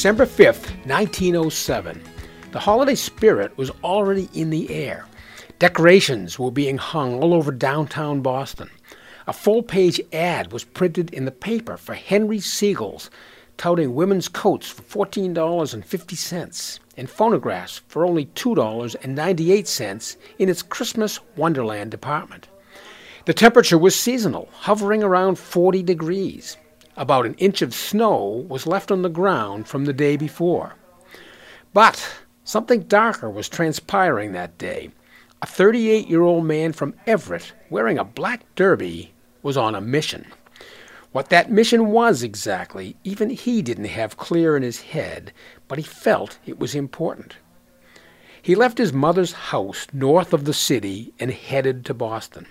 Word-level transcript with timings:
December 0.00 0.24
5th, 0.24 0.70
1907. 0.86 2.02
The 2.52 2.58
holiday 2.58 2.94
spirit 2.94 3.54
was 3.58 3.70
already 3.84 4.30
in 4.32 4.48
the 4.48 4.70
air. 4.70 5.04
Decorations 5.58 6.38
were 6.38 6.50
being 6.50 6.78
hung 6.78 7.22
all 7.22 7.34
over 7.34 7.52
downtown 7.52 8.22
Boston. 8.22 8.70
A 9.26 9.34
full 9.34 9.62
page 9.62 10.00
ad 10.10 10.52
was 10.52 10.64
printed 10.64 11.12
in 11.12 11.26
the 11.26 11.30
paper 11.30 11.76
for 11.76 11.92
Henry 11.92 12.40
Siegel's, 12.40 13.10
touting 13.58 13.94
women's 13.94 14.26
coats 14.26 14.70
for 14.70 15.04
$14.50 15.04 16.78
and 16.96 17.10
phonographs 17.10 17.82
for 17.86 18.06
only 18.06 18.24
$2.98 18.24 20.16
in 20.38 20.48
its 20.48 20.62
Christmas 20.62 21.20
Wonderland 21.36 21.90
department. 21.90 22.48
The 23.26 23.34
temperature 23.34 23.76
was 23.76 23.94
seasonal, 23.94 24.48
hovering 24.50 25.02
around 25.02 25.38
40 25.38 25.82
degrees. 25.82 26.56
About 27.00 27.24
an 27.24 27.32
inch 27.36 27.62
of 27.62 27.72
snow 27.72 28.44
was 28.46 28.66
left 28.66 28.90
on 28.90 29.00
the 29.00 29.08
ground 29.08 29.66
from 29.66 29.86
the 29.86 29.92
day 29.94 30.18
before. 30.18 30.74
But 31.72 32.06
something 32.44 32.82
darker 32.82 33.30
was 33.30 33.48
transpiring 33.48 34.32
that 34.32 34.58
day. 34.58 34.90
A 35.40 35.46
38 35.46 36.08
year 36.08 36.20
old 36.20 36.44
man 36.44 36.74
from 36.74 36.92
Everett, 37.06 37.54
wearing 37.70 37.96
a 37.96 38.04
black 38.04 38.42
derby, 38.54 39.14
was 39.42 39.56
on 39.56 39.74
a 39.74 39.80
mission. 39.80 40.26
What 41.12 41.30
that 41.30 41.50
mission 41.50 41.86
was 41.86 42.22
exactly, 42.22 42.96
even 43.02 43.30
he 43.30 43.62
didn't 43.62 43.86
have 43.86 44.18
clear 44.18 44.54
in 44.54 44.62
his 44.62 44.82
head, 44.82 45.32
but 45.68 45.78
he 45.78 45.84
felt 45.84 46.38
it 46.44 46.60
was 46.60 46.74
important. 46.74 47.36
He 48.42 48.54
left 48.54 48.76
his 48.76 48.92
mother's 48.92 49.32
house 49.32 49.86
north 49.94 50.34
of 50.34 50.44
the 50.44 50.52
city 50.52 51.14
and 51.18 51.30
headed 51.30 51.86
to 51.86 51.94
Boston. 51.94 52.46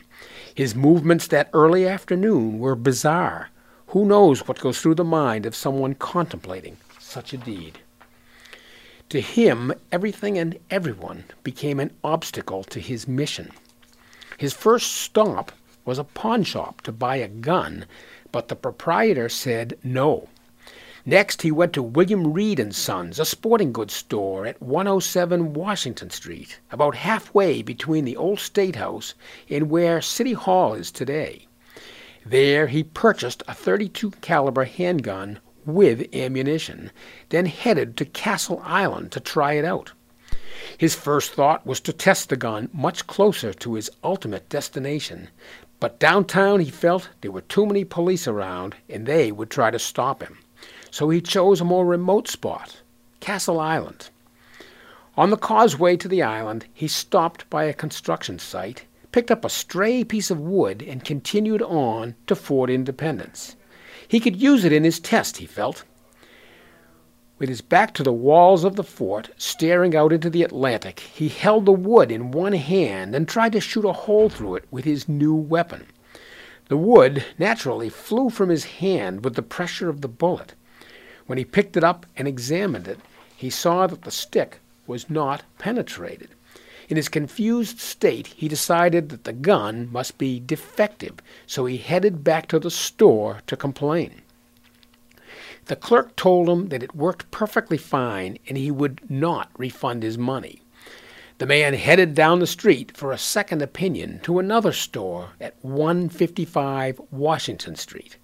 His 0.56 0.74
movements 0.74 1.28
that 1.28 1.52
early 1.54 1.88
afternoon 1.88 2.58
were 2.58 2.74
bizarre. 2.76 3.50
Who 3.94 4.06
knows 4.06 4.48
what 4.48 4.60
goes 4.60 4.80
through 4.80 4.96
the 4.96 5.04
mind 5.04 5.48
of 5.48 5.56
someone 5.56 5.96
contemplating 5.96 6.78
such 7.00 7.34
a 7.34 7.38
deed? 7.38 7.80
To 9.10 9.20
him, 9.20 9.74
everything 9.92 10.38
and 10.38 10.60
everyone 10.70 11.24
became 11.44 11.80
an 11.80 11.90
obstacle 12.04 12.64
to 12.66 12.80
his 12.80 13.08
mission. 13.08 13.50
His 14.38 14.54
first 14.54 14.92
stop 14.92 15.52
was 15.86 15.98
a 15.98 16.04
pawn 16.04 16.44
shop 16.44 16.82
to 16.82 16.92
buy 16.92 17.16
a 17.16 17.28
gun, 17.28 17.88
but 18.32 18.48
the 18.48 18.56
proprietor 18.56 19.28
said 19.28 19.76
no. 19.84 20.30
Next, 21.04 21.42
he 21.42 21.52
went 21.52 21.74
to 21.74 21.82
William 21.82 22.32
Reed 22.32 22.60
and 22.60 22.76
Sons, 22.76 23.20
a 23.20 23.26
sporting 23.26 23.74
goods 23.74 23.96
store 23.96 24.46
at 24.46 24.62
107 24.62 25.54
Washington 25.54 26.12
Street, 26.12 26.60
about 26.72 26.94
halfway 26.94 27.64
between 27.64 28.06
the 28.06 28.18
old 28.18 28.40
State 28.40 28.76
House 28.76 29.16
and 29.50 29.72
where 29.72 30.00
City 30.00 30.34
Hall 30.34 30.76
is 30.76 30.92
today. 30.92 31.48
There 32.26 32.68
he 32.68 32.84
purchased 32.84 33.44
a 33.48 33.54
32 33.54 34.12
caliber 34.22 34.66
handgun 34.66 35.40
with 35.66 36.14
ammunition, 36.14 36.92
then 37.30 37.46
headed 37.46 37.96
to 37.98 38.06
Castle 38.06 38.62
Island 38.64 39.12
to 39.14 39.20
try 39.20 39.54
it 39.54 39.66
out. 39.66 39.94
His 40.78 40.96
first 40.96 41.32
thought 41.32 41.66
was 41.66 41.80
to 41.82 41.94
test 41.94 42.30
the 42.30 42.36
gun 42.36 42.70
much 42.74 43.08
closer 43.08 43.54
to 43.54 43.76
his 43.76 43.90
ultimate 44.04 44.50
destination, 44.50 45.30
but 45.80 46.00
downtown 46.00 46.60
he 46.60 46.70
felt 46.70 47.10
there 47.22 47.32
were 47.32 47.42
too 47.42 47.66
many 47.66 47.86
police 47.86 48.28
around 48.28 48.76
and 48.90 49.06
they 49.06 49.32
would 49.32 49.50
try 49.50 49.72
to 49.72 49.80
stop 49.80 50.22
him. 50.22 50.40
So 50.92 51.10
he 51.10 51.22
chose 51.22 51.62
a 51.62 51.66
more 51.66 51.86
remote 51.86 52.28
spot, 52.28 52.82
Castle 53.22 53.60
Island. 53.60 54.10
On 55.16 55.30
the 55.30 55.38
causeway 55.38 55.98
to 55.98 56.08
the 56.08 56.24
island, 56.24 56.66
he 56.74 56.88
stopped 56.88 57.50
by 57.50 57.64
a 57.66 57.74
construction 57.74 58.40
site 58.40 58.86
picked 59.12 59.32
up 59.32 59.44
a 59.44 59.50
stray 59.50 60.04
piece 60.04 60.30
of 60.30 60.40
wood, 60.40 60.82
and 60.82 61.04
continued 61.04 61.62
on 61.62 62.16
to 62.28 62.36
Fort 62.36 62.70
Independence. 62.70 63.56
He 64.08 64.20
could 64.20 64.36
use 64.36 64.66
it 64.66 64.74
in 64.74 64.84
his 64.84 65.00
test, 65.00 65.38
he 65.38 65.46
felt. 65.46 65.84
With 67.38 67.48
his 67.48 67.62
back 67.62 67.94
to 67.94 68.04
the 68.04 68.12
walls 68.12 68.64
of 68.64 68.76
the 68.76 68.84
fort, 68.84 69.30
staring 69.38 69.96
out 69.96 70.12
into 70.12 70.30
the 70.30 70.44
Atlantic, 70.44 71.00
he 71.00 71.30
held 71.30 71.66
the 71.66 71.72
wood 71.72 72.12
in 72.12 72.32
one 72.32 72.54
hand 72.54 73.16
and 73.16 73.28
tried 73.28 73.54
to 73.54 73.62
shoot 73.62 73.86
a 73.86 73.94
hole 73.94 74.30
through 74.30 74.56
it 74.56 74.66
with 74.72 74.84
his 74.84 75.08
new 75.08 75.34
weapon. 75.34 75.86
The 76.68 76.78
wood 76.78 77.24
naturally 77.38 77.90
flew 77.90 78.30
from 78.30 78.50
his 78.50 78.66
hand 78.66 79.24
with 79.24 79.36
the 79.36 79.42
pressure 79.42 79.90
of 79.90 80.02
the 80.02 80.08
bullet. 80.08 80.54
When 81.28 81.38
he 81.38 81.46
picked 81.46 81.78
it 81.78 81.84
up 81.84 82.06
and 82.18 82.28
examined 82.28 82.88
it, 82.88 83.00
he 83.38 83.50
saw 83.50 83.88
that 83.88 84.02
the 84.02 84.12
stick 84.12 84.60
was 84.86 85.10
not 85.10 85.44
penetrated. 85.58 86.30
In 86.90 86.98
his 86.98 87.08
confused 87.08 87.80
state, 87.80 88.28
he 88.28 88.48
decided 88.48 89.10
that 89.10 89.24
the 89.24 89.32
gun 89.32 89.90
must 89.92 90.18
be 90.18 90.40
defective, 90.40 91.20
so 91.46 91.66
he 91.66 91.78
headed 91.78 92.24
back 92.24 92.48
to 92.48 92.58
the 92.58 92.72
store 92.72 93.42
to 93.46 93.56
complain. 93.56 94.24
The 95.66 95.76
clerk 95.76 96.16
told 96.16 96.50
him 96.50 96.70
that 96.70 96.82
it 96.82 96.96
worked 96.96 97.30
perfectly 97.30 97.78
fine 97.78 98.40
and 98.48 98.58
he 98.58 98.72
would 98.72 99.02
not 99.08 99.52
refund 99.56 100.02
his 100.02 100.18
money. 100.18 100.64
The 101.38 101.46
man 101.46 101.76
headed 101.76 102.16
down 102.16 102.40
the 102.40 102.48
street 102.48 102.98
for 102.98 103.12
a 103.12 103.20
second 103.20 103.62
opinion 103.62 104.20
to 104.24 104.40
another 104.40 104.74
store 104.74 105.30
at 105.40 105.54
155 105.62 107.00
Washington 107.12 107.76
Street, 107.76 108.18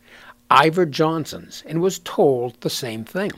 Iver 0.50 0.88
Johnson's, 0.88 1.62
and 1.68 1.82
was 1.82 2.00
told 2.00 2.59
the 2.62 2.72
same 2.72 3.06
thing. 3.06 3.32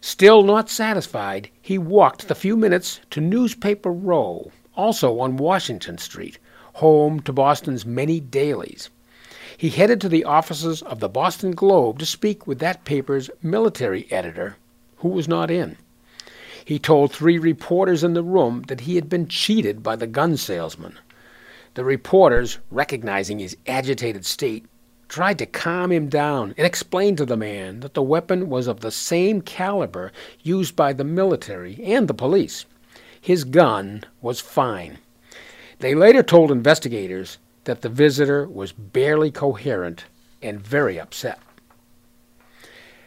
Still 0.00 0.42
not 0.44 0.70
satisfied, 0.70 1.50
he 1.60 1.76
walked 1.76 2.28
the 2.28 2.34
few 2.36 2.56
minutes 2.56 3.00
to 3.10 3.20
Newspaper 3.20 3.90
Row, 3.90 4.52
also 4.76 5.18
on 5.18 5.36
Washington 5.36 5.98
Street, 5.98 6.38
home 6.74 7.18
to 7.20 7.32
Boston's 7.32 7.84
many 7.84 8.20
dailies. 8.20 8.90
He 9.56 9.70
headed 9.70 10.00
to 10.02 10.08
the 10.08 10.24
offices 10.24 10.82
of 10.82 11.00
the 11.00 11.08
Boston 11.08 11.50
Globe 11.50 11.98
to 11.98 12.06
speak 12.06 12.46
with 12.46 12.60
that 12.60 12.84
paper's 12.84 13.28
military 13.42 14.06
editor, 14.12 14.56
who 14.98 15.08
was 15.08 15.26
not 15.26 15.50
in. 15.50 15.76
He 16.64 16.78
told 16.78 17.12
three 17.12 17.38
reporters 17.38 18.04
in 18.04 18.12
the 18.14 18.22
room 18.22 18.62
that 18.68 18.82
he 18.82 18.94
had 18.94 19.08
been 19.08 19.26
cheated 19.26 19.82
by 19.82 19.96
the 19.96 20.06
gun 20.06 20.36
salesman. 20.36 20.96
The 21.74 21.84
reporters, 21.84 22.58
recognizing 22.70 23.40
his 23.40 23.56
agitated 23.66 24.24
state, 24.24 24.66
tried 25.08 25.38
to 25.38 25.46
calm 25.46 25.90
him 25.90 26.08
down 26.08 26.54
and 26.56 26.66
explain 26.66 27.16
to 27.16 27.24
the 27.24 27.36
man 27.36 27.80
that 27.80 27.94
the 27.94 28.02
weapon 28.02 28.48
was 28.48 28.66
of 28.66 28.80
the 28.80 28.90
same 28.90 29.40
caliber 29.40 30.12
used 30.42 30.76
by 30.76 30.92
the 30.92 31.04
military 31.04 31.80
and 31.82 32.06
the 32.06 32.14
police. 32.14 32.66
His 33.20 33.44
gun 33.44 34.04
was 34.20 34.40
fine. 34.40 34.98
They 35.80 35.94
later 35.94 36.22
told 36.22 36.50
investigators 36.50 37.38
that 37.64 37.82
the 37.82 37.88
visitor 37.88 38.46
was 38.46 38.72
barely 38.72 39.30
coherent 39.30 40.04
and 40.42 40.60
very 40.60 40.98
upset. 41.00 41.40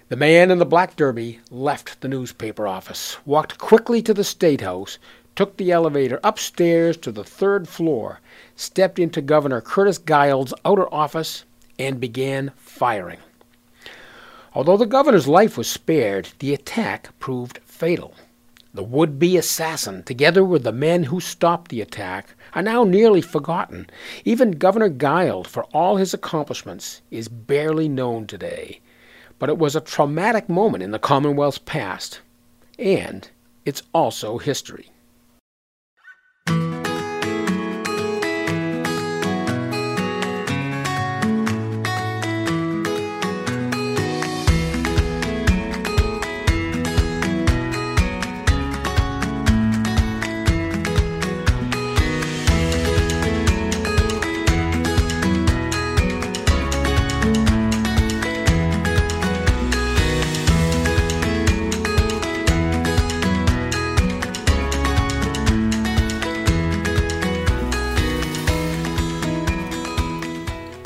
The 0.10 0.18
man 0.18 0.52
in 0.52 0.58
the 0.58 0.66
black 0.66 0.98
derby 0.98 1.40
left 1.50 2.02
the 2.02 2.10
newspaper 2.10 2.68
office, 2.68 3.18
walked 3.26 3.58
quickly 3.58 4.02
to 4.02 4.14
the 4.14 4.26
State 4.26 4.62
House, 4.62 4.98
took 5.36 5.56
the 5.56 5.72
elevator 5.72 6.20
upstairs 6.24 6.98
to 6.98 7.12
the 7.12 7.24
third 7.24 7.70
floor, 7.70 8.20
stepped 8.56 9.00
into 9.00 9.22
Governor 9.22 9.62
Curtis 9.62 9.98
Guild's 9.98 10.54
outer 10.66 10.94
office, 10.94 11.46
and 11.86 12.00
began 12.00 12.52
firing. 12.56 13.18
Although 14.54 14.78
the 14.78 14.86
governor's 14.86 15.28
life 15.28 15.58
was 15.58 15.68
spared, 15.68 16.30
the 16.40 16.54
attack 16.54 17.18
proved 17.20 17.60
fatal. 17.66 18.14
The 18.74 18.84
would 18.84 19.18
be 19.18 19.36
assassin, 19.36 20.04
together 20.04 20.46
with 20.46 20.64
the 20.64 20.72
men 20.72 21.04
who 21.04 21.20
stopped 21.20 21.72
the 21.72 21.82
attack, 21.82 22.36
are 22.54 22.62
now 22.62 22.84
nearly 22.84 23.22
forgotten. 23.22 23.90
Even 24.26 24.52
Governor 24.52 24.90
Guild, 24.90 25.48
for 25.48 25.64
all 25.74 25.98
his 25.98 26.14
accomplishments, 26.14 27.02
is 27.10 27.28
barely 27.28 27.90
known 27.90 28.28
today. 28.28 28.80
But 29.40 29.50
it 29.50 29.58
was 29.58 29.76
a 29.76 29.82
traumatic 29.82 30.48
moment 30.48 30.84
in 30.84 30.92
the 30.92 31.00
Commonwealth's 31.00 31.58
past, 31.58 32.22
and 32.78 33.28
it's 33.66 33.84
also 33.94 34.38
history. 34.38 34.91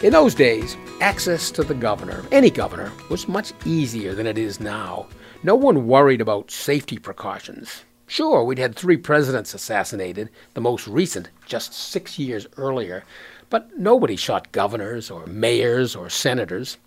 In 0.06 0.12
those 0.12 0.36
days, 0.36 0.78
access 1.02 1.50
to 1.50 1.64
the 1.64 1.74
governor, 1.74 2.24
any 2.32 2.52
governor, 2.52 2.92
was 3.10 3.28
much 3.28 3.54
easier 3.66 4.14
than 4.14 4.28
it 4.28 4.38
is 4.38 4.60
now. 4.60 5.08
No 5.42 5.56
one 5.56 5.88
worried 5.88 6.22
about 6.22 6.52
safety 6.52 7.00
precautions. 7.00 7.86
Sure, 8.06 8.44
we'd 8.44 8.60
had 8.60 8.76
three 8.76 8.98
presidents 8.98 9.56
assassinated, 9.56 10.30
the 10.54 10.62
most 10.62 10.88
recent 10.88 11.32
just 11.48 11.74
six 11.74 12.20
years 12.20 12.46
earlier, 12.56 13.04
but 13.50 13.80
nobody 13.80 14.16
shot 14.16 14.52
governors 14.52 15.10
or 15.10 15.26
mayors 15.26 15.96
or 15.96 16.08
senators. 16.08 16.78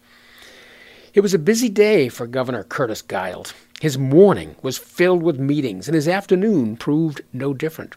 It 1.12 1.18
was 1.18 1.34
a 1.34 1.40
busy 1.40 1.68
day 1.68 2.08
for 2.08 2.28
Governor 2.28 2.62
Curtis 2.62 3.02
Guild. 3.02 3.52
His 3.80 3.98
morning 3.98 4.54
was 4.62 4.78
filled 4.78 5.24
with 5.24 5.40
meetings, 5.40 5.88
and 5.88 5.96
his 5.96 6.06
afternoon 6.06 6.76
proved 6.76 7.22
no 7.32 7.52
different. 7.52 7.96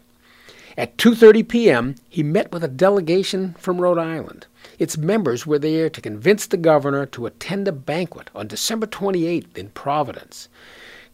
At 0.77 0.97
2:30 0.97 1.47
p.m., 1.47 1.95
he 2.07 2.23
met 2.23 2.51
with 2.51 2.63
a 2.63 2.69
delegation 2.69 3.55
from 3.57 3.81
Rhode 3.81 3.97
Island. 3.97 4.47
Its 4.79 4.97
members 4.97 5.45
were 5.45 5.59
there 5.59 5.89
to 5.89 6.01
convince 6.01 6.47
the 6.47 6.57
governor 6.57 7.05
to 7.07 7.25
attend 7.25 7.67
a 7.67 7.73
banquet 7.73 8.29
on 8.33 8.47
December 8.47 8.87
28th 8.87 9.57
in 9.57 9.69
Providence. 9.69 10.47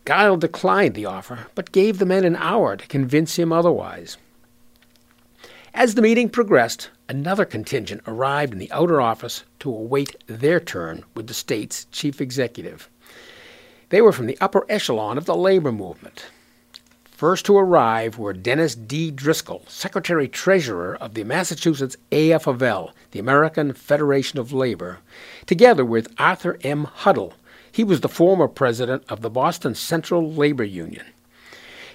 Guild 0.05 0.41
declined 0.41 0.93
the 0.93 1.05
offer, 1.05 1.47
but 1.55 1.71
gave 1.71 1.97
the 1.97 2.05
men 2.05 2.23
an 2.23 2.35
hour 2.35 2.77
to 2.77 2.87
convince 2.87 3.37
him 3.37 3.51
otherwise. 3.51 4.17
As 5.73 5.95
the 5.95 6.01
meeting 6.01 6.29
progressed, 6.29 6.89
another 7.09 7.45
contingent 7.45 8.01
arrived 8.07 8.53
in 8.53 8.59
the 8.59 8.71
outer 8.71 9.01
office 9.01 9.43
to 9.59 9.69
await 9.69 10.15
their 10.27 10.59
turn 10.59 11.03
with 11.15 11.27
the 11.27 11.33
state's 11.33 11.85
chief 11.91 12.21
executive. 12.21 12.89
They 13.89 14.01
were 14.01 14.11
from 14.11 14.27
the 14.27 14.37
upper 14.39 14.65
echelon 14.69 15.17
of 15.17 15.25
the 15.25 15.35
labor 15.35 15.71
movement. 15.71 16.25
First 17.17 17.47
to 17.47 17.57
arrive 17.57 18.19
were 18.19 18.31
Dennis 18.31 18.75
D. 18.75 19.09
Driscoll, 19.09 19.63
Secretary 19.67 20.27
Treasurer 20.27 20.95
of 20.97 21.15
the 21.15 21.23
Massachusetts 21.23 21.97
AFL, 22.11 22.91
the 23.09 23.17
American 23.17 23.73
Federation 23.73 24.37
of 24.37 24.53
Labor, 24.53 24.99
together 25.47 25.83
with 25.83 26.13
Arthur 26.19 26.59
M. 26.63 26.83
Huddell. 26.83 27.33
He 27.71 27.83
was 27.83 28.01
the 28.01 28.07
former 28.07 28.47
president 28.47 29.03
of 29.09 29.21
the 29.21 29.31
Boston 29.31 29.73
Central 29.73 30.31
Labor 30.31 30.63
Union. 30.63 31.07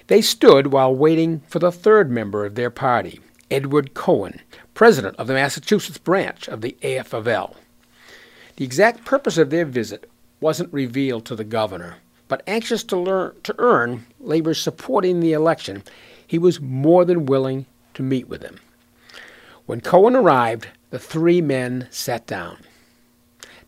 They 0.07 0.21
stood 0.21 0.73
while 0.73 0.93
waiting 0.93 1.39
for 1.47 1.59
the 1.59 1.71
third 1.71 2.11
member 2.11 2.45
of 2.45 2.55
their 2.55 2.69
party, 2.69 3.21
Edward 3.49 3.93
Cohen, 3.93 4.41
president 4.73 5.15
of 5.15 5.27
the 5.27 5.35
Massachusetts 5.35 5.99
branch 5.99 6.49
of 6.49 6.59
the 6.59 6.75
AFL. 6.81 7.55
The 8.57 8.65
exact 8.65 9.05
purpose 9.05 9.37
of 9.37 9.51
their 9.51 9.63
visit 9.63 10.09
wasn't 10.41 10.73
revealed 10.73 11.23
to 11.27 11.35
the 11.37 11.45
governor, 11.45 11.95
but 12.27 12.43
anxious 12.47 12.83
to, 12.85 12.97
learn, 12.97 13.33
to 13.43 13.55
earn 13.57 14.05
labor's 14.19 14.61
support 14.61 15.05
in 15.05 15.19
the 15.19 15.33
election, 15.33 15.83
he 16.25 16.37
was 16.37 16.61
more 16.61 17.05
than 17.05 17.25
willing 17.25 17.65
to 17.93 18.03
meet 18.03 18.27
with 18.27 18.41
him. 18.41 18.59
When 19.65 19.81
Cohen 19.81 20.15
arrived, 20.15 20.67
the 20.89 20.99
three 20.99 21.41
men 21.41 21.87
sat 21.89 22.27
down. 22.27 22.57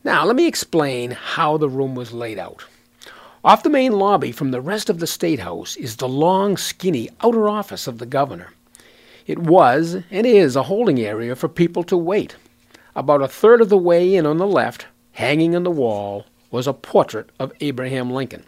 Now, 0.04 0.26
let 0.26 0.36
me 0.36 0.48
explain 0.48 1.12
how 1.12 1.58
the 1.58 1.70
room 1.70 1.96
was 1.96 2.14
laid 2.14 2.38
out. 2.38 2.64
Off 3.44 3.64
the 3.64 3.70
main 3.70 3.94
lobby 3.94 4.32
from 4.32 4.52
the 4.52 4.62
rest 4.62 4.90
of 4.90 5.00
the 5.00 5.08
State 5.08 5.40
House 5.40 5.76
is 5.78 5.96
the 5.96 6.08
long, 6.08 6.58
skinny 6.58 7.10
outer 7.22 7.48
office 7.48 7.88
of 7.88 8.00
the 8.00 8.06
governor. 8.06 8.50
It 9.28 9.40
was 9.40 9.98
and 10.12 10.26
is 10.26 10.56
a 10.56 10.64
holding 10.64 11.00
area 11.00 11.36
for 11.36 11.48
people 11.48 11.84
to 11.84 11.98
wait. 11.98 12.36
About 12.96 13.22
a 13.22 13.28
third 13.28 13.62
of 13.62 13.70
the 13.70 13.78
way 13.78 14.16
in 14.16 14.26
on 14.26 14.38
the 14.38 14.48
left, 14.48 14.88
hanging 15.14 15.56
on 15.56 15.64
the 15.64 15.72
wall, 15.72 16.26
was 16.52 16.68
a 16.68 16.74
portrait 16.74 17.32
of 17.40 17.54
Abraham 17.62 18.12
Lincoln. 18.12 18.44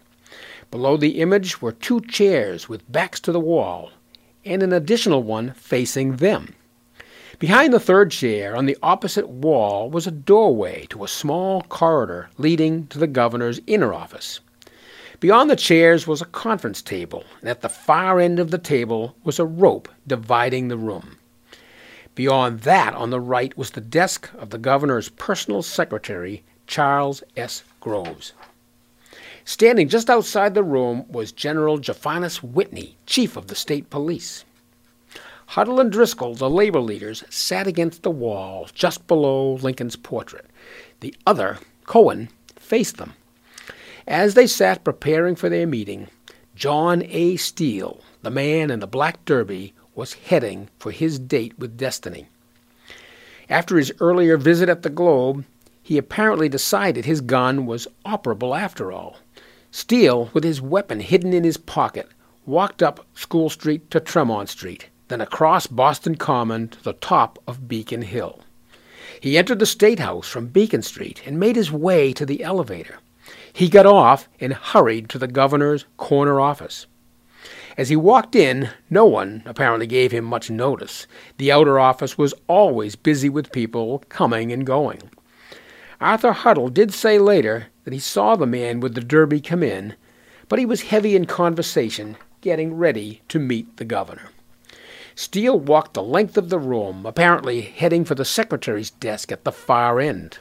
Below 0.71 0.97
the 0.97 1.21
image 1.21 1.61
were 1.61 1.71
two 1.71 2.01
chairs 2.01 2.67
with 2.67 2.91
backs 2.91 3.19
to 3.21 3.31
the 3.31 3.39
wall, 3.39 3.91
and 4.43 4.61
an 4.61 4.73
additional 4.73 5.23
one 5.23 5.53
facing 5.53 6.17
them. 6.17 6.53
Behind 7.39 7.71
the 7.71 7.79
third 7.79 8.11
chair, 8.11 8.55
on 8.55 8.65
the 8.65 8.77
opposite 8.81 9.29
wall, 9.29 9.89
was 9.89 10.07
a 10.07 10.11
doorway 10.11 10.87
to 10.89 11.03
a 11.03 11.07
small 11.07 11.61
corridor 11.61 12.29
leading 12.37 12.87
to 12.87 12.97
the 12.97 13.07
governor's 13.07 13.61
inner 13.67 13.93
office. 13.93 14.39
Beyond 15.19 15.49
the 15.49 15.55
chairs 15.55 16.05
was 16.05 16.21
a 16.21 16.25
conference 16.25 16.81
table, 16.81 17.23
and 17.41 17.49
at 17.49 17.61
the 17.61 17.69
far 17.69 18.19
end 18.19 18.39
of 18.39 18.51
the 18.51 18.57
table 18.57 19.15
was 19.23 19.39
a 19.39 19.45
rope 19.45 19.87
dividing 20.05 20.67
the 20.67 20.77
room. 20.77 21.17
Beyond 22.15 22.61
that, 22.61 22.95
on 22.95 23.11
the 23.11 23.21
right, 23.21 23.55
was 23.55 23.71
the 23.71 23.81
desk 23.81 24.29
of 24.37 24.49
the 24.49 24.57
governor's 24.57 25.09
personal 25.09 25.61
secretary, 25.61 26.43
Charles 26.65 27.21
S. 27.35 27.63
Groves. 27.87 28.33
Standing 29.45 29.87
just 29.87 30.09
outside 30.09 30.53
the 30.53 30.63
room 30.63 31.05
was 31.09 31.31
General 31.31 31.77
Jephannes 31.77 32.43
Whitney, 32.43 32.97
chief 33.05 33.37
of 33.37 33.47
the 33.47 33.55
state 33.55 33.89
police. 33.89 34.43
Huddell 35.45 35.79
and 35.79 35.89
Driscoll, 35.89 36.35
the 36.35 36.49
labor 36.49 36.81
leaders, 36.81 37.23
sat 37.29 37.65
against 37.65 38.03
the 38.03 38.11
wall 38.11 38.67
just 38.73 39.07
below 39.07 39.53
Lincoln's 39.53 39.95
portrait. 39.95 40.47
The 40.99 41.15
other, 41.25 41.59
Cohen, 41.85 42.27
faced 42.57 42.97
them. 42.97 43.13
As 44.05 44.33
they 44.33 44.47
sat 44.47 44.83
preparing 44.83 45.37
for 45.37 45.47
their 45.47 45.65
meeting, 45.65 46.09
John 46.55 47.03
A. 47.03 47.37
Steele, 47.37 48.01
the 48.21 48.29
man 48.29 48.69
in 48.69 48.81
the 48.81 48.85
black 48.87 49.23
derby, 49.23 49.73
was 49.95 50.11
heading 50.13 50.67
for 50.77 50.91
his 50.91 51.19
date 51.19 51.57
with 51.57 51.77
destiny. 51.77 52.27
After 53.49 53.77
his 53.77 53.93
earlier 54.01 54.35
visit 54.35 54.67
at 54.67 54.81
the 54.81 54.89
Globe, 54.89 55.45
he 55.87 55.97
apparently 55.97 56.49
decided 56.49 57.05
his 57.05 57.21
gun 57.21 57.65
was 57.65 57.87
operable 58.05 58.59
after 58.59 58.91
all. 58.91 59.15
Steele, 59.71 60.29
with 60.33 60.43
his 60.43 60.61
weapon 60.61 60.99
hidden 60.99 61.31
in 61.31 61.45
his 61.45 61.55
pocket, 61.55 62.09
walked 62.45 62.83
up 62.83 63.05
School 63.13 63.49
Street 63.49 63.89
to 63.89 64.01
Tremont 64.01 64.49
Street, 64.49 64.89
then 65.07 65.21
across 65.21 65.65
Boston 65.65 66.15
Common 66.15 66.67
to 66.67 66.83
the 66.83 66.91
top 66.91 67.39
of 67.47 67.69
Beacon 67.69 68.01
Hill. 68.01 68.41
He 69.21 69.37
entered 69.37 69.59
the 69.59 69.65
State 69.65 69.99
House 69.99 70.27
from 70.27 70.47
Beacon 70.47 70.81
Street 70.81 71.21
and 71.25 71.39
made 71.39 71.55
his 71.55 71.71
way 71.71 72.11
to 72.11 72.25
the 72.25 72.43
elevator. 72.43 72.99
He 73.53 73.69
got 73.69 73.85
off 73.85 74.27
and 74.41 74.51
hurried 74.51 75.07
to 75.11 75.17
the 75.17 75.25
governor's 75.25 75.85
corner 75.95 76.41
office. 76.41 76.85
As 77.77 77.87
he 77.87 77.95
walked 77.95 78.35
in, 78.35 78.71
no 78.89 79.05
one 79.05 79.41
apparently 79.45 79.87
gave 79.87 80.11
him 80.11 80.25
much 80.25 80.49
notice. 80.49 81.07
The 81.37 81.49
outer 81.49 81.79
office 81.79 82.17
was 82.17 82.33
always 82.47 82.97
busy 82.97 83.29
with 83.29 83.53
people 83.53 84.03
coming 84.09 84.51
and 84.51 84.65
going. 84.65 85.09
Arthur 85.99 86.31
Huddell 86.31 86.69
did 86.69 86.93
say 86.93 87.17
later 87.17 87.67
that 87.83 87.93
he 87.93 87.99
saw 87.99 88.35
the 88.35 88.45
man 88.45 88.79
with 88.79 88.93
the 88.93 89.01
derby 89.01 89.41
come 89.41 89.63
in, 89.63 89.95
but 90.47 90.59
he 90.59 90.65
was 90.65 90.83
heavy 90.83 91.15
in 91.15 91.25
conversation, 91.25 92.17
getting 92.41 92.75
ready 92.75 93.21
to 93.29 93.39
meet 93.39 93.77
the 93.77 93.85
governor. 93.85 94.29
Steele 95.15 95.59
walked 95.59 95.95
the 95.95 96.03
length 96.03 96.37
of 96.37 96.49
the 96.49 96.59
room, 96.59 97.03
apparently 97.03 97.61
heading 97.61 98.05
for 98.05 98.13
the 98.13 98.23
secretary's 98.23 98.91
desk 98.91 99.31
at 99.31 99.43
the 99.43 99.51
far 99.51 99.99
end. 99.99 100.37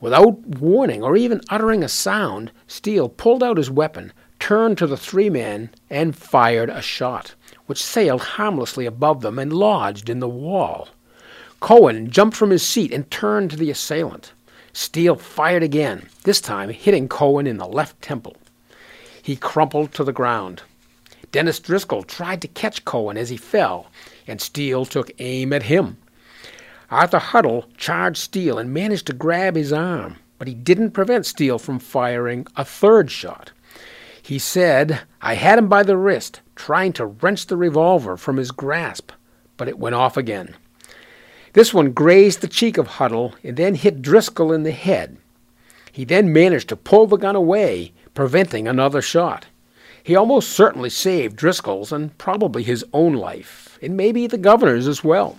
Without 0.00 0.46
warning 0.46 1.02
or 1.02 1.16
even 1.16 1.40
uttering 1.48 1.82
a 1.82 1.88
sound, 1.88 2.52
Steele 2.68 3.08
pulled 3.08 3.42
out 3.42 3.56
his 3.56 3.70
weapon, 3.70 4.12
turned 4.38 4.78
to 4.78 4.86
the 4.86 4.96
three 4.96 5.28
men, 5.28 5.70
and 5.90 6.14
fired 6.14 6.70
a 6.70 6.80
shot, 6.80 7.34
which 7.66 7.82
sailed 7.82 8.22
harmlessly 8.22 8.86
above 8.86 9.22
them 9.22 9.40
and 9.40 9.52
lodged 9.52 10.08
in 10.08 10.20
the 10.20 10.28
wall. 10.28 10.90
Cohen 11.58 12.10
jumped 12.10 12.36
from 12.36 12.50
his 12.50 12.62
seat 12.62 12.92
and 12.92 13.10
turned 13.10 13.50
to 13.50 13.56
the 13.56 13.70
assailant. 13.70 14.33
Steele 14.74 15.14
fired 15.14 15.62
again, 15.62 16.08
this 16.24 16.40
time 16.40 16.68
hitting 16.68 17.08
Cohen 17.08 17.46
in 17.46 17.58
the 17.58 17.66
left 17.66 18.02
temple. 18.02 18.36
He 19.22 19.36
crumpled 19.36 19.94
to 19.94 20.02
the 20.02 20.12
ground. 20.12 20.62
Dennis 21.30 21.60
Driscoll 21.60 22.02
tried 22.02 22.42
to 22.42 22.48
catch 22.48 22.84
Cohen 22.84 23.16
as 23.16 23.30
he 23.30 23.36
fell, 23.36 23.86
and 24.26 24.40
Steele 24.40 24.84
took 24.84 25.12
aim 25.20 25.52
at 25.52 25.62
him. 25.62 25.96
Arthur 26.90 27.20
Huddell 27.20 27.66
charged 27.76 28.18
Steele 28.18 28.58
and 28.58 28.74
managed 28.74 29.06
to 29.06 29.12
grab 29.12 29.54
his 29.54 29.72
arm, 29.72 30.16
but 30.38 30.48
he 30.48 30.54
didn't 30.54 30.90
prevent 30.90 31.24
Steele 31.24 31.58
from 31.60 31.78
firing 31.78 32.46
a 32.56 32.64
third 32.64 33.12
shot. 33.12 33.52
He 34.22 34.40
said, 34.40 35.02
I 35.22 35.34
had 35.34 35.58
him 35.58 35.68
by 35.68 35.84
the 35.84 35.96
wrist, 35.96 36.40
trying 36.56 36.92
to 36.94 37.06
wrench 37.06 37.46
the 37.46 37.56
revolver 37.56 38.16
from 38.16 38.38
his 38.38 38.50
grasp, 38.50 39.12
but 39.56 39.68
it 39.68 39.78
went 39.78 39.94
off 39.94 40.16
again. 40.16 40.56
This 41.54 41.72
one 41.72 41.92
grazed 41.92 42.40
the 42.40 42.48
cheek 42.48 42.78
of 42.78 42.86
Huddell 42.88 43.34
and 43.44 43.56
then 43.56 43.76
hit 43.76 44.02
Driscoll 44.02 44.52
in 44.52 44.64
the 44.64 44.72
head. 44.72 45.16
He 45.90 46.04
then 46.04 46.32
managed 46.32 46.68
to 46.70 46.76
pull 46.76 47.06
the 47.06 47.16
gun 47.16 47.36
away, 47.36 47.92
preventing 48.12 48.66
another 48.66 49.00
shot. 49.00 49.46
He 50.02 50.16
almost 50.16 50.50
certainly 50.50 50.90
saved 50.90 51.36
Driscoll's 51.36 51.92
and 51.92 52.16
probably 52.18 52.64
his 52.64 52.84
own 52.92 53.14
life, 53.14 53.78
and 53.80 53.96
maybe 53.96 54.26
the 54.26 54.36
governor's 54.36 54.88
as 54.88 55.04
well. 55.04 55.38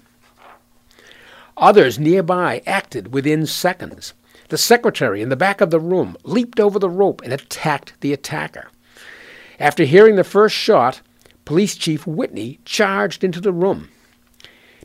Others 1.57 1.99
nearby 1.99 2.61
acted 2.65 3.13
within 3.13 3.45
seconds. 3.45 4.13
The 4.47 4.57
secretary 4.57 5.21
in 5.21 5.27
the 5.27 5.35
back 5.35 5.59
of 5.59 5.69
the 5.69 5.81
room 5.81 6.15
leaped 6.23 6.61
over 6.61 6.79
the 6.79 6.89
rope 6.89 7.21
and 7.23 7.33
attacked 7.33 7.93
the 7.99 8.13
attacker. 8.13 8.69
After 9.59 9.83
hearing 9.83 10.15
the 10.15 10.23
first 10.23 10.55
shot, 10.55 11.01
Police 11.43 11.75
Chief 11.75 12.07
Whitney 12.07 12.59
charged 12.63 13.23
into 13.23 13.41
the 13.41 13.53
room. 13.53 13.89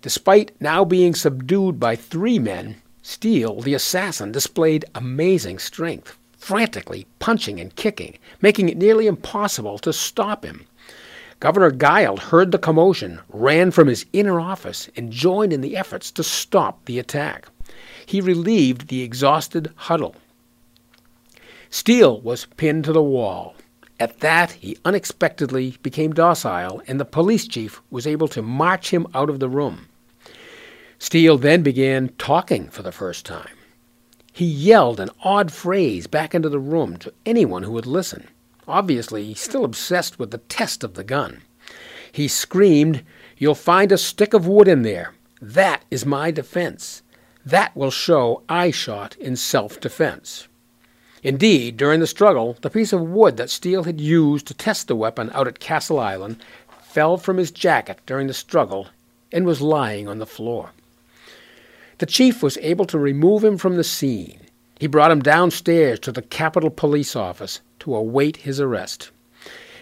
Despite 0.03 0.59
now 0.61 0.85
being 0.85 1.15
subdued 1.15 1.79
by 1.79 1.95
three 1.95 2.39
men, 2.39 2.77
Steele, 3.03 3.61
the 3.61 3.75
assassin, 3.75 4.33
displayed 4.33 4.85
amazing 4.95 5.59
strength, 5.59 6.17
frantically 6.39 7.07
punching 7.19 7.61
and 7.61 7.75
kicking, 7.77 8.17
making 8.41 8.71
it 8.71 8.79
nearly 8.79 9.07
impossible 9.07 9.79
to 9.81 9.93
stop 9.93 10.45
him. 10.45 10.65
Governor 11.39 11.71
Guild 11.71 12.19
heard 12.19 12.51
the 12.51 12.59
commotion, 12.59 13.21
ran 13.29 13.71
from 13.71 13.89
his 13.89 14.07
inner 14.13 14.41
office, 14.41 14.89
and 14.97 15.13
joined 15.13 15.53
in 15.53 15.61
the 15.61 15.77
efforts 15.77 16.11
to 16.13 16.23
stop 16.23 16.85
the 16.87 16.99
attack. 16.99 17.47
He 18.07 18.23
relieved 18.23 18.89
the 18.89 19.03
exhausted 19.03 19.71
Huddell. 19.77 20.17
Steele 21.69 22.21
was 22.23 22.47
pinned 22.57 22.85
to 22.85 22.93
the 22.93 23.03
wall. 23.03 23.55
At 23.99 24.21
that, 24.21 24.53
he 24.53 24.79
unexpectedly 24.85 25.77
became 25.83 26.13
docile, 26.13 26.83
and 26.87 26.99
the 26.99 27.05
police 27.05 27.47
chief 27.47 27.83
was 27.91 28.07
able 28.07 28.29
to 28.29 28.41
march 28.41 28.91
him 28.91 29.07
out 29.15 29.29
of 29.29 29.41
the 29.41 29.49
room. 29.49 29.87
Steele 31.03 31.39
then 31.39 31.63
began 31.63 32.11
talking 32.19 32.69
for 32.69 32.83
the 32.83 32.93
first 32.93 33.25
time. 33.25 33.57
He 34.35 34.45
yelled 34.45 35.01
an 35.01 35.09
odd 35.25 35.51
phrase 35.51 36.07
back 36.07 36.35
into 36.35 36.51
the 36.51 36.59
room 36.59 36.99
to 36.99 37.13
anyone 37.25 37.63
who 37.63 37.73
would 37.73 37.87
listen. 37.87 38.29
obviously 38.69 39.33
still 39.33 39.65
obsessed 39.65 40.19
with 40.19 40.31
the 40.31 40.39
test 40.39 40.85
of 40.85 40.95
the 40.95 41.03
gun. 41.03 41.41
He 42.13 42.29
screamed, 42.29 43.03
You'll 43.39 43.55
find 43.55 43.91
a 43.91 43.97
stick 43.99 44.35
of 44.35 44.47
wood 44.47 44.69
in 44.69 44.83
there. 44.83 45.15
That 45.41 45.85
is 45.91 46.05
my 46.05 46.31
defense. 46.31 47.03
That 47.47 47.75
will 47.75 47.91
show 47.91 48.43
I 48.47 48.71
shot 48.71 49.17
in 49.17 49.37
self 49.37 49.81
defense. 49.81 50.49
Indeed, 51.23 51.79
during 51.79 52.01
the 52.01 52.07
struggle, 52.07 52.59
the 52.61 52.69
piece 52.69 52.93
of 52.93 53.01
wood 53.01 53.39
that 53.39 53.49
Steele 53.49 53.85
had 53.85 54.03
used 54.03 54.47
to 54.49 54.55
test 54.55 54.87
the 54.87 54.95
weapon 54.95 55.31
out 55.33 55.49
at 55.49 55.61
Castle 55.61 55.99
Island 55.99 56.37
fell 56.83 57.17
from 57.17 57.39
his 57.39 57.51
jacket 57.51 58.01
during 58.05 58.27
the 58.27 58.35
struggle 58.35 58.89
and 59.33 59.47
was 59.47 59.63
lying 59.63 60.07
on 60.07 60.19
the 60.19 60.27
floor. 60.27 60.73
The 62.01 62.07
chief 62.07 62.43
was 62.43 62.57
able 62.63 62.87
to 62.87 62.99
remove 62.99 63.45
him 63.45 63.59
from 63.59 63.77
the 63.77 63.85
scene. 63.85 64.41
He 64.79 64.87
brought 64.87 65.11
him 65.11 65.21
downstairs 65.21 66.01
to 66.01 66.11
the 66.11 66.23
Capitol 66.23 66.71
Police 66.71 67.15
Office 67.15 67.61
to 67.81 67.95
await 67.95 68.39
his 68.39 68.59
arrest. 68.59 69.11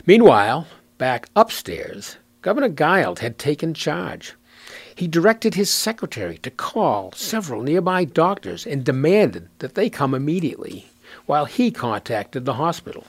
Meanwhile, 0.05 0.67
back 0.99 1.29
upstairs, 1.37 2.17
Governor 2.43 2.71
Guild 2.71 3.21
had 3.21 3.39
taken 3.39 3.73
charge. 3.73 4.35
He 4.97 5.07
directed 5.07 5.55
his 5.55 5.71
secretary 5.71 6.39
to 6.39 6.51
call 6.51 7.13
several 7.13 7.63
nearby 7.63 8.03
doctors 8.03 8.67
and 8.67 8.83
demanded 8.83 9.49
that 9.61 9.77
they 9.77 9.89
come 9.89 10.13
immediately, 10.13 10.89
while 11.27 11.45
he 11.45 11.71
contacted 11.71 12.45
the 12.45 12.55
hospital. 12.55 13.05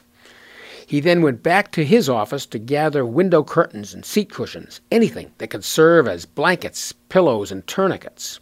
He 0.85 0.99
then 0.99 1.23
went 1.23 1.41
back 1.41 1.71
to 1.71 1.83
his 1.83 2.09
office 2.09 2.45
to 2.45 2.59
gather 2.59 3.03
window 3.03 3.43
curtains 3.43 3.91
and 3.91 4.05
seat 4.05 4.31
cushions, 4.31 4.81
anything 4.91 5.31
that 5.39 5.49
could 5.49 5.65
serve 5.65 6.07
as 6.07 6.27
blankets, 6.27 6.93
pillows, 7.09 7.51
and 7.51 7.65
tourniquets. 7.65 8.39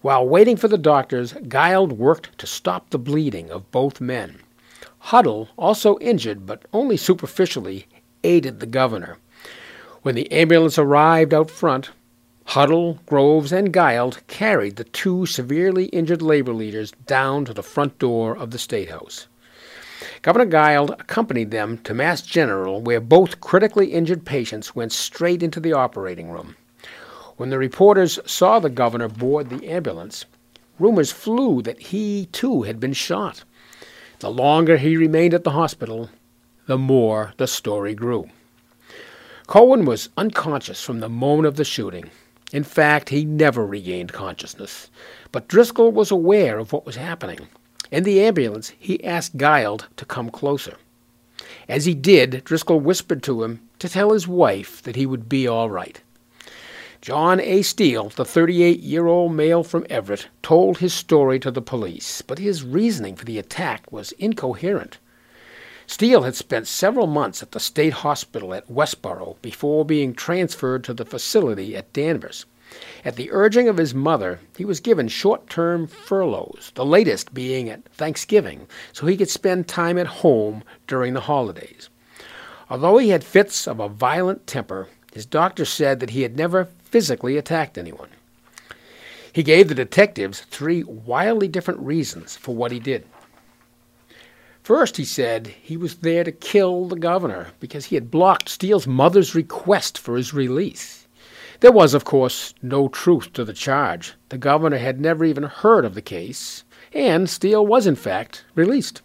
While 0.00 0.28
waiting 0.28 0.56
for 0.56 0.68
the 0.68 0.78
doctors, 0.78 1.32
Guild 1.48 1.92
worked 1.92 2.38
to 2.38 2.46
stop 2.46 2.90
the 2.90 2.98
bleeding 3.00 3.50
of 3.50 3.70
both 3.72 4.00
men. 4.00 4.38
Huddell, 4.98 5.48
also 5.56 5.98
injured 5.98 6.46
but 6.46 6.62
only 6.72 6.96
superficially, 6.96 7.86
aided 8.22 8.60
the 8.60 8.66
governor. 8.66 9.18
When 10.02 10.14
the 10.14 10.30
ambulance 10.30 10.78
arrived 10.78 11.34
out 11.34 11.50
front, 11.50 11.90
Huddell, 12.44 13.00
Groves, 13.06 13.52
and 13.52 13.72
Guild 13.72 14.20
carried 14.28 14.76
the 14.76 14.84
two 14.84 15.26
severely 15.26 15.86
injured 15.86 16.22
labor 16.22 16.54
leaders 16.54 16.92
down 17.06 17.44
to 17.44 17.52
the 17.52 17.62
front 17.62 17.98
door 17.98 18.36
of 18.36 18.52
the 18.52 18.58
State 18.58 18.90
House. 18.90 19.26
Governor 20.22 20.46
Guild 20.46 20.90
accompanied 20.92 21.50
them 21.50 21.78
to 21.78 21.92
Mass 21.92 22.22
General, 22.22 22.80
where 22.80 23.00
both 23.00 23.40
critically 23.40 23.88
injured 23.88 24.24
patients 24.24 24.76
went 24.76 24.92
straight 24.92 25.42
into 25.42 25.58
the 25.58 25.72
operating 25.72 26.30
room. 26.30 26.54
When 27.38 27.50
the 27.50 27.58
reporters 27.58 28.18
saw 28.26 28.58
the 28.58 28.68
governor 28.68 29.08
board 29.08 29.48
the 29.48 29.68
ambulance, 29.68 30.24
rumors 30.80 31.12
flew 31.12 31.62
that 31.62 31.78
he, 31.78 32.26
too, 32.32 32.64
had 32.64 32.80
been 32.80 32.92
shot. 32.92 33.44
The 34.18 34.28
longer 34.28 34.76
he 34.76 34.96
remained 34.96 35.34
at 35.34 35.44
the 35.44 35.52
hospital, 35.52 36.10
the 36.66 36.76
more 36.76 37.34
the 37.36 37.46
story 37.46 37.94
grew. 37.94 38.28
Cohen 39.46 39.84
was 39.84 40.08
unconscious 40.16 40.82
from 40.82 40.98
the 40.98 41.08
moment 41.08 41.46
of 41.46 41.54
the 41.54 41.64
shooting. 41.64 42.10
In 42.52 42.64
fact, 42.64 43.10
he 43.10 43.24
never 43.24 43.64
regained 43.64 44.12
consciousness. 44.12 44.90
But 45.30 45.46
Driscoll 45.46 45.92
was 45.92 46.10
aware 46.10 46.58
of 46.58 46.72
what 46.72 46.84
was 46.84 46.96
happening. 46.96 47.46
In 47.92 48.02
the 48.02 48.20
ambulance, 48.20 48.72
he 48.76 49.04
asked 49.04 49.36
Guild 49.36 49.86
to 49.96 50.04
come 50.04 50.28
closer. 50.28 50.76
As 51.68 51.84
he 51.84 51.94
did, 51.94 52.42
Driscoll 52.42 52.80
whispered 52.80 53.22
to 53.22 53.44
him 53.44 53.60
to 53.78 53.88
tell 53.88 54.12
his 54.12 54.26
wife 54.26 54.82
that 54.82 54.96
he 54.96 55.06
would 55.06 55.28
be 55.28 55.46
all 55.46 55.70
right. 55.70 56.02
John 57.08 57.40
A. 57.40 57.62
Steele, 57.62 58.10
the 58.10 58.24
38 58.26 58.80
year 58.80 59.06
old 59.06 59.32
male 59.32 59.64
from 59.64 59.86
Everett, 59.88 60.28
told 60.42 60.76
his 60.76 60.92
story 60.92 61.38
to 61.38 61.50
the 61.50 61.62
police, 61.62 62.20
but 62.20 62.38
his 62.38 62.62
reasoning 62.62 63.16
for 63.16 63.24
the 63.24 63.38
attack 63.38 63.90
was 63.90 64.12
incoherent. 64.18 64.98
Steele 65.86 66.24
had 66.24 66.34
spent 66.34 66.66
several 66.66 67.06
months 67.06 67.42
at 67.42 67.52
the 67.52 67.60
state 67.60 67.94
hospital 67.94 68.52
at 68.52 68.70
Westboro 68.70 69.36
before 69.40 69.86
being 69.86 70.12
transferred 70.12 70.84
to 70.84 70.92
the 70.92 71.06
facility 71.06 71.74
at 71.74 71.90
Danvers. 71.94 72.44
At 73.06 73.16
the 73.16 73.30
urging 73.32 73.68
of 73.68 73.78
his 73.78 73.94
mother, 73.94 74.40
he 74.58 74.66
was 74.66 74.78
given 74.78 75.08
short 75.08 75.48
term 75.48 75.86
furloughs, 75.86 76.72
the 76.74 76.84
latest 76.84 77.32
being 77.32 77.70
at 77.70 77.88
Thanksgiving, 77.88 78.66
so 78.92 79.06
he 79.06 79.16
could 79.16 79.30
spend 79.30 79.66
time 79.66 79.96
at 79.96 80.20
home 80.20 80.62
during 80.86 81.14
the 81.14 81.20
holidays. 81.20 81.88
Although 82.68 82.98
he 82.98 83.08
had 83.08 83.24
fits 83.24 83.66
of 83.66 83.80
a 83.80 83.88
violent 83.88 84.46
temper, 84.46 84.88
his 85.18 85.24
doctor 85.24 85.64
said 85.64 86.00
that 86.00 86.10
he 86.10 86.22
had 86.22 86.36
never 86.36 86.68
physically 86.90 87.36
attacked 87.36 87.78
anyone. 87.78 88.08
He 89.32 89.42
gave 89.42 89.68
the 89.68 89.74
detectives 89.74 90.40
three 90.40 90.82
wildly 90.84 91.48
different 91.48 91.80
reasons 91.80 92.36
for 92.36 92.54
what 92.54 92.72
he 92.72 92.80
did. 92.80 93.04
First, 94.62 94.96
he 94.96 95.04
said 95.04 95.46
he 95.46 95.76
was 95.76 95.96
there 95.96 96.24
to 96.24 96.32
kill 96.32 96.88
the 96.88 96.98
governor 96.98 97.48
because 97.60 97.86
he 97.86 97.94
had 97.94 98.10
blocked 98.10 98.48
Steele's 98.48 98.86
mother's 98.86 99.34
request 99.34 99.96
for 99.98 100.16
his 100.16 100.34
release. 100.34 101.06
There 101.60 101.72
was, 101.72 101.94
of 101.94 102.04
course, 102.04 102.54
no 102.62 102.88
truth 102.88 103.32
to 103.32 103.44
the 103.44 103.52
charge. 103.52 104.14
The 104.28 104.38
governor 104.38 104.78
had 104.78 105.00
never 105.00 105.24
even 105.24 105.44
heard 105.44 105.84
of 105.84 105.94
the 105.94 106.02
case, 106.02 106.64
and 106.92 107.28
Steele 107.28 107.66
was, 107.66 107.86
in 107.86 107.96
fact, 107.96 108.44
released. 108.54 109.02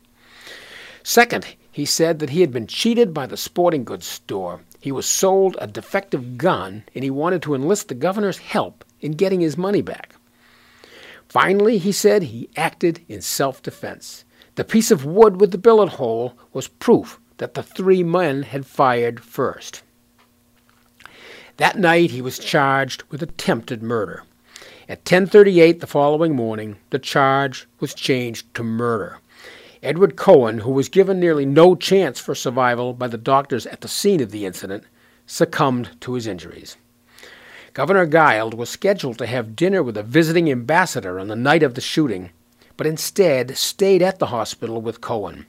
Second, 1.02 1.56
he 1.72 1.86
said 1.86 2.20
that 2.20 2.30
he 2.30 2.42
had 2.42 2.52
been 2.52 2.68
cheated 2.68 3.14
by 3.14 3.26
the 3.26 3.38
sporting 3.38 3.84
goods 3.84 4.06
store 4.06 4.62
he 4.84 4.92
was 4.92 5.06
sold 5.06 5.56
a 5.62 5.66
defective 5.66 6.38
gun 6.38 6.84
and 6.94 7.06
he 7.06 7.10
wanted 7.10 7.42
to 7.42 7.56
enlist 7.56 7.88
the 7.88 7.96
governor's 7.96 8.40
help 8.40 8.84
in 9.00 9.14
getting 9.14 9.40
his 9.40 9.58
money 9.58 9.82
back. 9.82 10.14
Finally, 11.30 11.78
he 11.78 11.94
said 11.94 12.22
he 12.22 12.50
acted 12.58 13.00
in 13.08 13.22
self 13.22 13.64
defense. 13.64 14.26
The 14.56 14.66
piece 14.66 14.92
of 14.92 15.06
wood 15.06 15.40
with 15.40 15.52
the 15.52 15.58
billet 15.58 15.88
hole 15.88 16.34
was 16.52 16.68
proof 16.68 17.18
that 17.38 17.54
the 17.54 17.64
three 17.64 18.04
men 18.04 18.44
had 18.44 18.66
fired 18.66 19.22
first. 19.22 19.84
That 21.56 21.78
night 21.78 22.12
he 22.12 22.22
was 22.22 22.38
charged 22.38 23.04
with 23.04 23.24
attempted 23.24 23.82
murder. 23.82 24.26
At 24.90 25.06
10:38 25.06 25.80
the 25.80 25.88
following 25.88 26.36
morning, 26.36 26.76
the 26.90 27.00
charge 27.00 27.70
was 27.80 27.94
changed 27.94 28.54
to 28.56 28.64
murder. 28.64 29.20
Edward 29.84 30.16
Cohen, 30.16 30.60
who 30.60 30.72
was 30.72 30.88
given 30.88 31.20
nearly 31.20 31.46
no 31.46 31.76
chance 31.76 32.18
for 32.18 32.34
survival 32.34 32.94
by 32.94 33.10
the 33.10 33.18
doctors 33.18 33.66
at 33.68 33.82
the 33.82 33.90
scene 33.90 34.22
of 34.22 34.32
the 34.32 34.46
incident, 34.46 34.86
succumbed 35.26 36.00
to 36.00 36.14
his 36.14 36.26
injuries. 36.26 36.78
Governor 37.74 38.06
Guild 38.06 38.54
was 38.54 38.70
scheduled 38.70 39.18
to 39.18 39.26
have 39.26 39.58
dinner 39.58 39.84
with 39.84 39.98
a 39.98 40.04
visiting 40.04 40.50
ambassador 40.50 41.20
on 41.20 41.28
the 41.28 41.36
night 41.36 41.64
of 41.64 41.74
the 41.74 41.82
shooting, 41.82 42.30
but 42.78 42.88
instead 42.88 43.58
stayed 43.58 44.02
at 44.02 44.20
the 44.20 44.28
hospital 44.28 44.82
with 44.82 45.02
Cohen. 45.02 45.48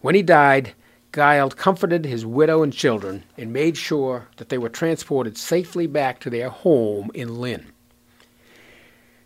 When 0.00 0.16
he 0.16 0.22
died, 0.22 0.72
Guild 1.12 1.56
comforted 1.56 2.04
his 2.04 2.26
widow 2.26 2.64
and 2.64 2.72
children 2.72 3.22
and 3.36 3.52
made 3.52 3.76
sure 3.76 4.26
that 4.38 4.48
they 4.48 4.58
were 4.58 4.68
transported 4.68 5.38
safely 5.38 5.86
back 5.86 6.18
to 6.20 6.30
their 6.30 6.48
home 6.48 7.12
in 7.14 7.40
Lynn. 7.40 7.66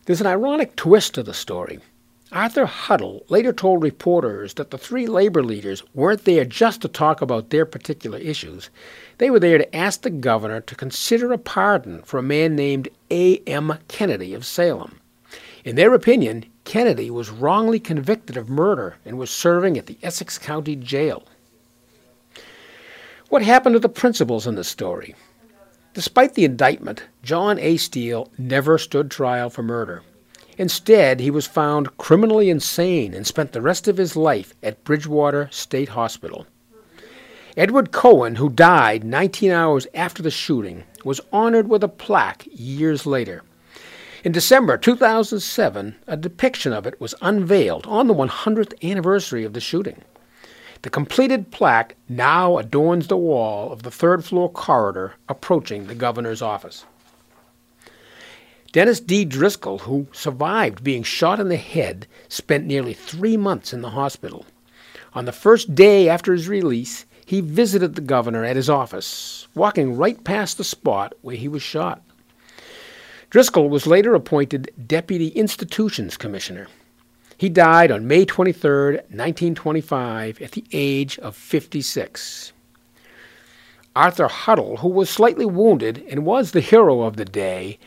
There's 0.04 0.20
an 0.20 0.26
ironic 0.26 0.76
twist 0.76 1.14
to 1.14 1.22
the 1.22 1.32
story. 1.32 1.78
Arthur 2.32 2.64
Huddell 2.64 3.26
later 3.28 3.52
told 3.52 3.82
reporters 3.82 4.54
that 4.54 4.70
the 4.70 4.78
three 4.78 5.06
labor 5.06 5.42
leaders 5.42 5.82
weren't 5.92 6.24
there 6.24 6.46
just 6.46 6.80
to 6.80 6.88
talk 6.88 7.20
about 7.20 7.50
their 7.50 7.66
particular 7.66 8.16
issues. 8.16 8.70
They 9.18 9.28
were 9.28 9.38
there 9.38 9.58
to 9.58 9.76
ask 9.76 10.00
the 10.00 10.08
governor 10.08 10.62
to 10.62 10.74
consider 10.74 11.30
a 11.32 11.38
pardon 11.38 12.00
for 12.02 12.16
a 12.16 12.22
man 12.22 12.56
named 12.56 12.88
A.M. 13.10 13.78
Kennedy 13.86 14.32
of 14.32 14.46
Salem. 14.46 14.98
In 15.62 15.76
their 15.76 15.92
opinion, 15.92 16.46
Kennedy 16.64 17.10
was 17.10 17.28
wrongly 17.28 17.78
convicted 17.78 18.38
of 18.38 18.48
murder 18.48 18.96
and 19.04 19.18
was 19.18 19.30
serving 19.30 19.76
at 19.76 19.84
the 19.84 19.98
Essex 20.02 20.38
County 20.38 20.74
Jail. 20.74 21.24
What 23.28 23.42
happened 23.42 23.74
to 23.74 23.78
the 23.78 23.90
principals 23.90 24.46
in 24.46 24.54
this 24.54 24.68
story? 24.68 25.14
Despite 25.92 26.32
the 26.32 26.46
indictment, 26.46 27.04
John 27.22 27.58
A. 27.58 27.76
Steele 27.76 28.30
never 28.38 28.78
stood 28.78 29.10
trial 29.10 29.50
for 29.50 29.62
murder. 29.62 30.02
Instead, 30.58 31.20
he 31.20 31.30
was 31.30 31.46
found 31.46 31.96
criminally 31.96 32.50
insane 32.50 33.14
and 33.14 33.26
spent 33.26 33.52
the 33.52 33.62
rest 33.62 33.88
of 33.88 33.96
his 33.96 34.16
life 34.16 34.54
at 34.62 34.84
Bridgewater 34.84 35.48
State 35.50 35.90
Hospital. 35.90 36.46
Edward 37.56 37.92
Cohen, 37.92 38.36
who 38.36 38.48
died 38.48 39.04
19 39.04 39.50
hours 39.50 39.86
after 39.94 40.22
the 40.22 40.30
shooting, 40.30 40.84
was 41.04 41.20
honored 41.32 41.68
with 41.68 41.82
a 41.82 41.88
plaque 41.88 42.46
years 42.50 43.06
later. 43.06 43.42
In 44.24 44.32
December 44.32 44.78
2007, 44.78 45.96
a 46.06 46.16
depiction 46.16 46.72
of 46.72 46.86
it 46.86 47.00
was 47.00 47.14
unveiled 47.20 47.86
on 47.86 48.06
the 48.06 48.14
100th 48.14 48.72
anniversary 48.88 49.44
of 49.44 49.52
the 49.52 49.60
shooting. 49.60 50.02
The 50.82 50.90
completed 50.90 51.50
plaque 51.50 51.96
now 52.08 52.58
adorns 52.58 53.06
the 53.06 53.16
wall 53.16 53.72
of 53.72 53.82
the 53.82 53.90
third 53.90 54.24
floor 54.24 54.50
corridor 54.50 55.14
approaching 55.28 55.86
the 55.86 55.94
governor's 55.94 56.42
office. 56.42 56.84
Dennis 58.72 59.00
D. 59.00 59.26
Driscoll, 59.26 59.80
who 59.80 60.06
survived 60.12 60.82
being 60.82 61.02
shot 61.02 61.38
in 61.38 61.50
the 61.50 61.56
head, 61.56 62.06
spent 62.28 62.64
nearly 62.64 62.94
three 62.94 63.36
months 63.36 63.74
in 63.74 63.82
the 63.82 63.90
hospital. 63.90 64.46
On 65.12 65.26
the 65.26 65.32
first 65.32 65.74
day 65.74 66.08
after 66.08 66.32
his 66.32 66.48
release, 66.48 67.04
he 67.26 67.42
visited 67.42 67.94
the 67.94 68.00
governor 68.00 68.44
at 68.44 68.56
his 68.56 68.70
office, 68.70 69.46
walking 69.54 69.96
right 69.96 70.24
past 70.24 70.56
the 70.56 70.64
spot 70.64 71.12
where 71.20 71.36
he 71.36 71.48
was 71.48 71.62
shot. 71.62 72.02
Driscoll 73.28 73.68
was 73.68 73.86
later 73.86 74.14
appointed 74.14 74.72
Deputy 74.86 75.28
Institutions 75.28 76.16
Commissioner. 76.16 76.68
He 77.36 77.50
died 77.50 77.90
on 77.90 78.06
May 78.06 78.24
23, 78.24 78.96
1925, 78.96 80.40
at 80.40 80.52
the 80.52 80.64
age 80.72 81.18
of 81.18 81.36
56. 81.36 82.52
Arthur 83.94 84.28
Huddell, 84.28 84.78
who 84.78 84.88
was 84.88 85.10
slightly 85.10 85.44
wounded 85.44 86.02
and 86.08 86.24
was 86.24 86.52
the 86.52 86.60
hero 86.60 87.02
of 87.02 87.16
the 87.16 87.26
day, 87.26 87.78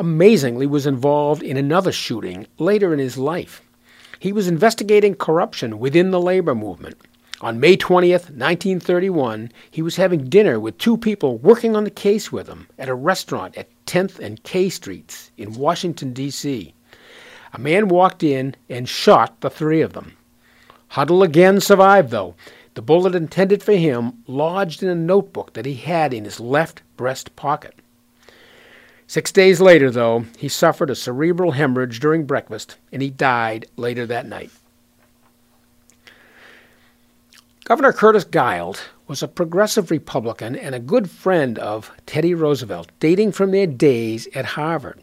amazingly 0.00 0.66
was 0.66 0.86
involved 0.86 1.42
in 1.42 1.58
another 1.58 1.92
shooting 1.92 2.46
later 2.56 2.94
in 2.94 2.98
his 2.98 3.18
life. 3.18 3.60
He 4.18 4.32
was 4.32 4.48
investigating 4.48 5.14
corruption 5.14 5.78
within 5.78 6.10
the 6.10 6.20
labor 6.20 6.54
movement. 6.54 6.96
On 7.42 7.60
May 7.60 7.76
20th, 7.76 8.30
1931, 8.30 9.52
he 9.70 9.82
was 9.82 9.96
having 9.96 10.30
dinner 10.30 10.58
with 10.58 10.78
two 10.78 10.96
people 10.96 11.36
working 11.36 11.76
on 11.76 11.84
the 11.84 11.90
case 11.90 12.32
with 12.32 12.48
him 12.48 12.66
at 12.78 12.88
a 12.88 12.94
restaurant 12.94 13.56
at 13.58 13.68
10th 13.84 14.18
and 14.18 14.42
K 14.42 14.70
Streets 14.70 15.30
in 15.36 15.52
Washington, 15.52 16.14
D.C. 16.14 16.72
A 17.52 17.58
man 17.58 17.88
walked 17.88 18.22
in 18.22 18.56
and 18.70 18.88
shot 18.88 19.38
the 19.42 19.50
three 19.50 19.82
of 19.82 19.92
them. 19.92 20.16
Huddell 20.88 21.22
again 21.22 21.60
survived, 21.60 22.08
though. 22.08 22.34
The 22.72 22.82
bullet 22.82 23.14
intended 23.14 23.62
for 23.62 23.72
him 23.72 24.22
lodged 24.26 24.82
in 24.82 24.88
a 24.88 24.94
notebook 24.94 25.52
that 25.52 25.66
he 25.66 25.74
had 25.74 26.14
in 26.14 26.24
his 26.24 26.40
left 26.40 26.80
breast 26.96 27.36
pocket. 27.36 27.79
Six 29.10 29.32
days 29.32 29.60
later, 29.60 29.90
though, 29.90 30.26
he 30.38 30.48
suffered 30.48 30.88
a 30.88 30.94
cerebral 30.94 31.50
hemorrhage 31.50 31.98
during 31.98 32.26
breakfast 32.26 32.76
and 32.92 33.02
he 33.02 33.10
died 33.10 33.66
later 33.76 34.06
that 34.06 34.28
night. 34.28 34.52
Governor 37.64 37.92
Curtis 37.92 38.22
Guild 38.22 38.80
was 39.08 39.20
a 39.20 39.26
progressive 39.26 39.90
Republican 39.90 40.54
and 40.54 40.76
a 40.76 40.78
good 40.78 41.10
friend 41.10 41.58
of 41.58 41.90
Teddy 42.06 42.34
Roosevelt, 42.34 42.92
dating 43.00 43.32
from 43.32 43.50
their 43.50 43.66
days 43.66 44.28
at 44.32 44.44
Harvard. 44.44 45.00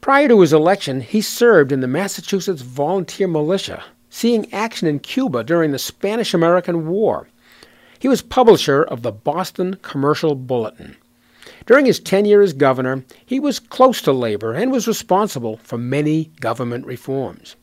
Prior 0.00 0.28
to 0.28 0.40
his 0.40 0.52
election, 0.52 1.00
he 1.00 1.20
served 1.20 1.72
in 1.72 1.80
the 1.80 1.88
Massachusetts 1.88 2.62
Volunteer 2.62 3.26
Militia, 3.26 3.82
seeing 4.10 4.52
action 4.52 4.86
in 4.86 5.00
Cuba 5.00 5.42
during 5.42 5.72
the 5.72 5.78
Spanish 5.80 6.34
American 6.34 6.86
War. 6.86 7.26
He 7.98 8.06
was 8.06 8.22
publisher 8.22 8.84
of 8.84 9.02
the 9.02 9.10
Boston 9.10 9.74
Commercial 9.82 10.36
Bulletin. 10.36 10.94
During 11.66 11.86
his 11.86 12.00
tenure 12.00 12.42
as 12.42 12.52
governor, 12.52 13.04
he 13.24 13.40
was 13.40 13.58
close 13.58 14.02
to 14.02 14.12
labor 14.12 14.52
and 14.52 14.70
was 14.70 14.86
responsible 14.86 15.56
for 15.58 15.78
many 15.78 16.30
government 16.40 16.86
reforms. 16.86 17.56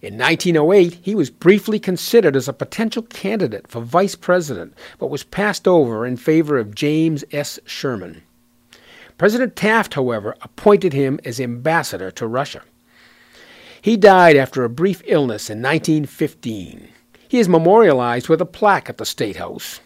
In 0.00 0.16
1908, 0.16 1.00
he 1.02 1.14
was 1.14 1.28
briefly 1.28 1.78
considered 1.78 2.34
as 2.34 2.48
a 2.48 2.54
potential 2.54 3.02
candidate 3.02 3.68
for 3.68 3.82
vice 3.82 4.14
president, 4.14 4.72
but 4.98 5.10
was 5.10 5.24
passed 5.24 5.68
over 5.68 6.06
in 6.06 6.16
favor 6.16 6.56
of 6.56 6.74
James 6.74 7.22
S. 7.32 7.58
Sherman. 7.66 8.22
President 9.18 9.54
Taft, 9.54 9.92
however, 9.92 10.34
appointed 10.40 10.94
him 10.94 11.20
as 11.26 11.38
ambassador 11.38 12.10
to 12.12 12.26
Russia. 12.26 12.62
He 13.82 13.98
died 13.98 14.36
after 14.36 14.64
a 14.64 14.70
brief 14.70 15.02
illness 15.04 15.50
in 15.50 15.60
1915. 15.60 16.88
He 17.28 17.38
is 17.38 17.48
memorialized 17.48 18.30
with 18.30 18.40
a 18.40 18.46
plaque 18.46 18.88
at 18.88 18.96
the 18.96 19.04
State 19.04 19.36
House. 19.36 19.80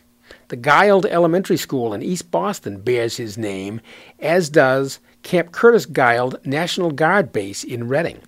The 0.49 0.57
Guild 0.57 1.07
Elementary 1.07 1.57
School 1.57 1.95
in 1.95 2.03
East 2.03 2.31
Boston 2.31 2.81
bears 2.81 3.17
his 3.17 3.39
name, 3.39 3.81
as 4.19 4.51
does 4.51 4.99
Camp 5.23 5.53
Curtis 5.53 5.87
Guild 5.87 6.39
National 6.45 6.91
Guard 6.91 7.33
Base 7.33 7.65
in 7.65 7.89
Reading. 7.89 8.21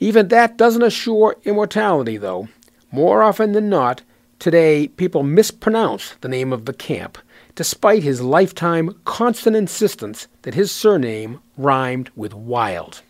Even 0.00 0.28
that 0.28 0.56
doesn't 0.56 0.82
assure 0.82 1.36
immortality, 1.44 2.16
though. 2.16 2.48
More 2.90 3.22
often 3.22 3.52
than 3.52 3.68
not, 3.68 4.02
today 4.38 4.88
people 4.88 5.22
mispronounce 5.22 6.14
the 6.20 6.28
name 6.28 6.52
of 6.52 6.64
the 6.64 6.72
camp, 6.72 7.18
despite 7.54 8.02
his 8.02 8.20
lifetime 8.20 8.98
constant 9.04 9.56
insistence 9.56 10.26
that 10.42 10.54
his 10.54 10.72
surname 10.72 11.40
rhymed 11.56 12.10
with 12.16 12.34
wild. 12.34 13.02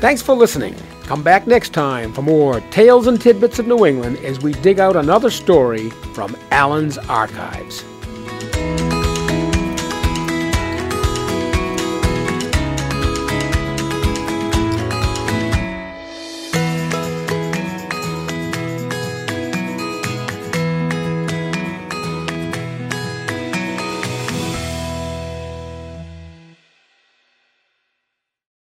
Thanks 0.00 0.20
for 0.22 0.34
listening. 0.34 0.74
Come 1.06 1.22
back 1.22 1.46
next 1.46 1.72
time 1.72 2.12
for 2.12 2.22
more 2.22 2.60
tales 2.72 3.06
and 3.06 3.20
tidbits 3.20 3.60
of 3.60 3.68
New 3.68 3.86
England 3.86 4.16
as 4.18 4.40
we 4.40 4.54
dig 4.54 4.80
out 4.80 4.96
another 4.96 5.30
story 5.30 5.90
from 5.90 6.36
Allen's 6.50 6.98
archives. 6.98 7.84